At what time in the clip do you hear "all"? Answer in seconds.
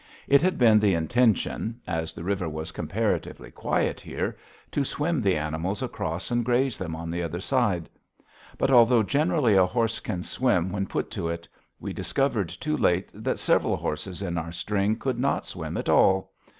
15.87-16.31